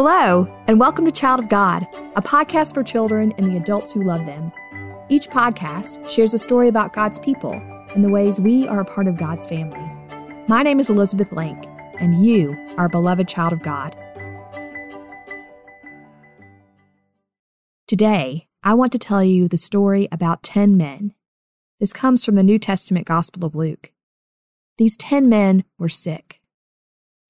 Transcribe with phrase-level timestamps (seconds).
[0.00, 1.84] Hello, and welcome to Child of God,
[2.14, 4.52] a podcast for children and the adults who love them.
[5.08, 7.54] Each podcast shares a story about God's people
[7.96, 9.90] and the ways we are a part of God's family.
[10.46, 11.66] My name is Elizabeth Link,
[11.98, 13.96] and you are a beloved child of God.
[17.88, 21.12] Today, I want to tell you the story about 10 men.
[21.80, 23.90] This comes from the New Testament Gospel of Luke.
[24.76, 26.40] These 10 men were sick.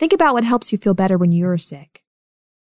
[0.00, 2.02] Think about what helps you feel better when you're sick.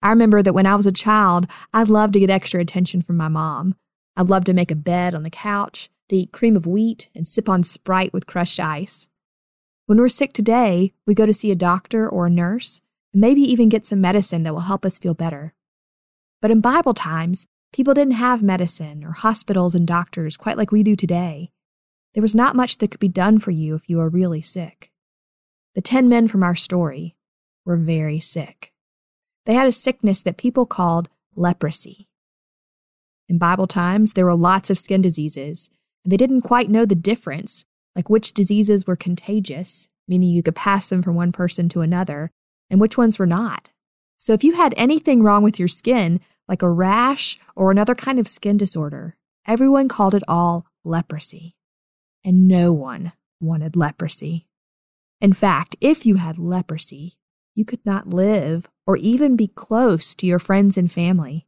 [0.06, 3.18] I remember that when I was a child, I loved to get extra attention from
[3.18, 3.74] my mom.
[4.16, 7.28] I'd love to make a bed on the couch, to eat cream of wheat, and
[7.28, 9.10] sip on Sprite with crushed ice.
[9.88, 12.82] When we're sick today, we go to see a doctor or a nurse,
[13.14, 15.56] and maybe even get some medicine that will help us feel better.
[16.40, 20.84] But in Bible times, people didn't have medicine or hospitals and doctors quite like we
[20.84, 21.50] do today.
[22.14, 24.92] There was not much that could be done for you if you were really sick.
[25.74, 27.16] The 10 men from our story
[27.66, 28.75] were very sick.
[29.46, 32.08] They had a sickness that people called leprosy.
[33.28, 35.70] In Bible times, there were lots of skin diseases,
[36.04, 40.56] and they didn't quite know the difference, like which diseases were contagious, meaning you could
[40.56, 42.32] pass them from one person to another,
[42.70, 43.70] and which ones were not.
[44.18, 48.20] So if you had anything wrong with your skin, like a rash or another kind
[48.20, 49.16] of skin disorder,
[49.48, 51.56] everyone called it all leprosy.
[52.24, 54.48] And no one wanted leprosy.
[55.22, 57.14] In fact, if you had leprosy,
[57.54, 61.48] you could not live or even be close to your friends and family.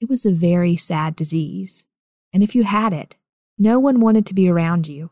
[0.00, 1.86] It was a very sad disease,
[2.32, 3.16] and if you had it,
[3.58, 5.10] no one wanted to be around you.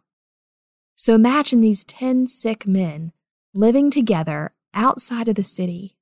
[0.96, 3.12] So imagine these 10 sick men
[3.52, 5.96] living together outside of the city,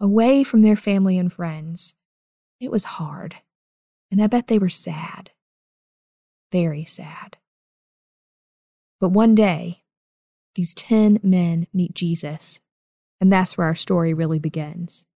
[0.00, 1.94] away from their family and friends.
[2.60, 3.36] It was hard,
[4.10, 5.30] and I bet they were sad.
[6.52, 7.38] Very sad.
[9.00, 9.82] But one day,
[10.54, 12.60] these 10 men meet Jesus
[13.20, 15.06] and that's where our story really begins.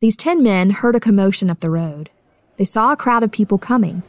[0.00, 2.10] These ten men heard a commotion up the road.
[2.56, 4.02] They saw a crowd of people coming.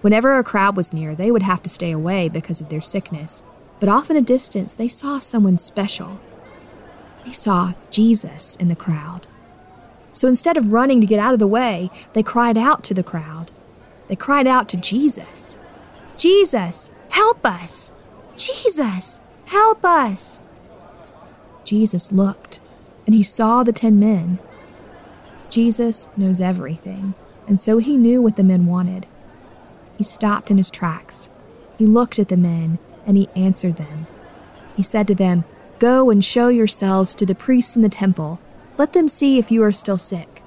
[0.00, 3.42] Whenever a crowd was near, they would have to stay away because of their sickness,
[3.80, 6.20] but off in a distance, they saw someone special.
[7.24, 9.26] They saw Jesus in the crowd.
[10.12, 13.02] So instead of running to get out of the way, they cried out to the
[13.02, 13.52] crowd.
[14.08, 15.58] They cried out to Jesus
[16.16, 17.92] Jesus, help us!
[18.36, 20.42] Jesus, help us!
[21.68, 22.62] Jesus looked,
[23.04, 24.38] and he saw the ten men.
[25.50, 27.12] Jesus knows everything,
[27.46, 29.06] and so he knew what the men wanted.
[29.98, 31.30] He stopped in his tracks.
[31.76, 34.06] He looked at the men, and he answered them.
[34.76, 35.44] He said to them,
[35.78, 38.40] Go and show yourselves to the priests in the temple.
[38.78, 40.42] Let them see if you are still sick.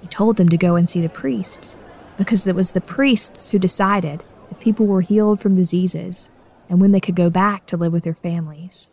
[0.00, 1.76] He told them to go and see the priests,
[2.16, 6.32] because it was the priests who decided if people were healed from diseases
[6.68, 8.90] and when they could go back to live with their families.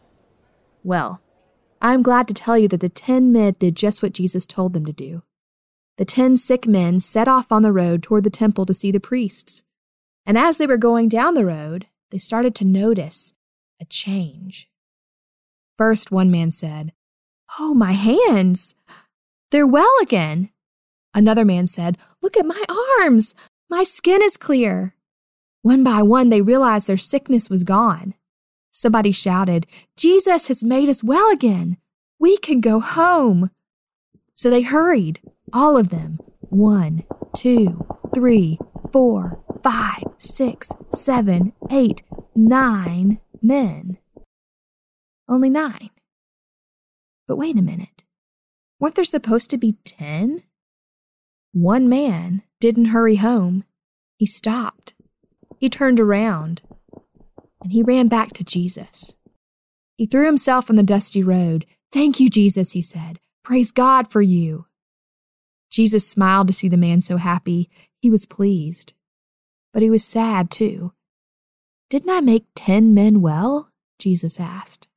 [0.84, 1.22] Well,
[1.82, 4.86] I'm glad to tell you that the ten men did just what Jesus told them
[4.86, 5.24] to do.
[5.98, 9.00] The ten sick men set off on the road toward the temple to see the
[9.00, 9.64] priests.
[10.26, 13.34] And as they were going down the road, they started to notice
[13.82, 14.70] a change.
[15.78, 16.94] First, one man said,
[17.58, 18.76] Oh, my hands!
[19.52, 20.52] They're well again.
[21.14, 22.64] Another man said, Look at my
[23.00, 23.34] arms!
[23.70, 24.96] My skin is clear.
[25.62, 28.14] One by one, they realized their sickness was gone.
[28.72, 31.78] Somebody shouted, Jesus has made us well again.
[32.20, 33.50] We can go home.
[34.34, 35.20] So they hurried,
[35.54, 36.20] all of them.
[36.42, 37.04] One,
[37.36, 38.58] two, three,
[38.92, 42.04] four, five, six, seven, eight,
[42.36, 43.98] nine men.
[45.28, 45.90] Only nine.
[47.28, 48.04] But wait a minute.
[48.80, 50.44] Weren't there supposed to be ten?
[51.52, 53.64] One man didn't hurry home.
[54.18, 54.94] He stopped.
[55.60, 56.62] He turned around
[57.62, 59.16] and he ran back to Jesus.
[59.98, 61.66] He threw himself on the dusty road.
[61.92, 63.20] Thank you, Jesus, he said.
[63.44, 64.68] Praise God for you.
[65.72, 67.70] Jesus smiled to see the man so happy.
[68.02, 68.94] He was pleased.
[69.74, 70.94] But he was sad, too.
[71.90, 73.72] Didn't I make ten men well?
[73.98, 74.88] Jesus asked.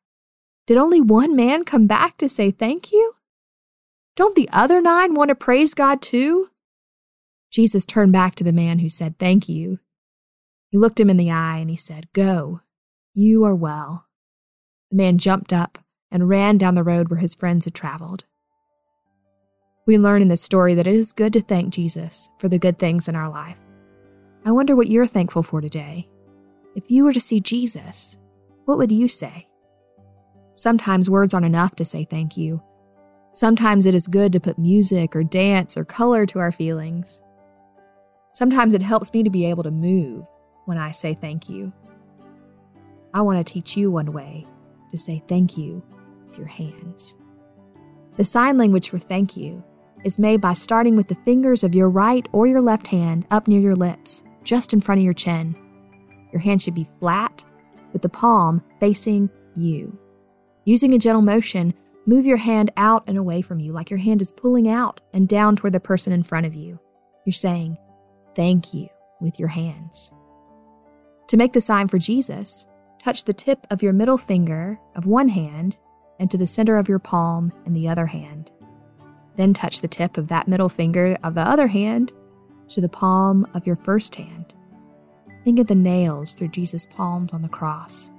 [0.66, 3.14] Did only one man come back to say thank you?
[4.14, 6.50] Don't the other nine want to praise God too?
[7.50, 9.80] Jesus turned back to the man who said thank you
[10.72, 12.61] he looked him in the eye and he said, Go,
[13.14, 14.06] you are well.
[14.90, 15.78] The man jumped up
[16.10, 18.24] and ran down the road where his friends had traveled.
[19.86, 22.78] We learn in this story that it is good to thank Jesus for the good
[22.78, 23.58] things in our life.
[24.44, 26.08] I wonder what you're thankful for today.
[26.74, 28.18] If you were to see Jesus,
[28.64, 29.48] what would you say?
[30.54, 32.62] Sometimes words aren't enough to say thank you.
[33.34, 37.22] Sometimes it is good to put music or dance or color to our feelings.
[38.32, 40.26] Sometimes it helps me to be able to move
[40.64, 41.72] when I say thank you.
[43.14, 44.46] I want to teach you one way
[44.90, 45.82] to say thank you
[46.26, 47.16] with your hands.
[48.16, 49.64] The sign language for thank you
[50.04, 53.48] is made by starting with the fingers of your right or your left hand up
[53.48, 55.56] near your lips, just in front of your chin.
[56.32, 57.44] Your hand should be flat,
[57.92, 59.98] with the palm facing you.
[60.64, 61.74] Using a gentle motion,
[62.06, 65.28] move your hand out and away from you like your hand is pulling out and
[65.28, 66.80] down toward the person in front of you.
[67.26, 67.76] You're saying,
[68.34, 68.88] Thank you
[69.20, 70.14] with your hands.
[71.28, 72.66] To make the sign for Jesus,
[73.02, 75.78] touch the tip of your middle finger of one hand
[76.20, 78.52] and to the center of your palm in the other hand.
[79.34, 82.12] Then touch the tip of that middle finger of the other hand
[82.68, 84.54] to the palm of your first hand.
[85.44, 88.12] Think of the nails through Jesus' palms on the cross.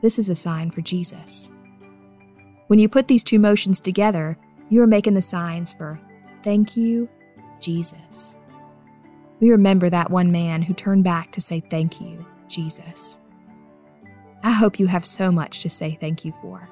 [0.00, 1.52] This is a sign for Jesus.
[2.68, 4.38] When you put these two motions together,
[4.70, 6.00] you are making the signs for
[6.42, 7.10] thank you,
[7.60, 8.38] Jesus.
[9.40, 13.20] We remember that one man who turned back to say thank you, Jesus.
[14.42, 16.68] I hope you have so much to say thank you for.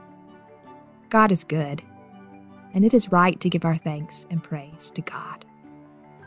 [1.11, 1.82] God is good,
[2.75, 5.44] and it is right to give our thanks and praise to God.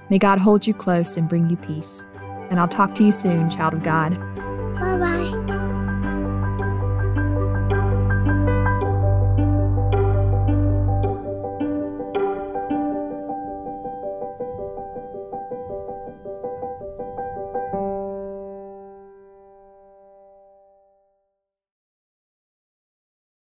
[0.09, 2.05] May God hold you close and bring you peace.
[2.49, 4.19] And I'll talk to you soon, child of God.
[4.75, 5.50] Bye bye.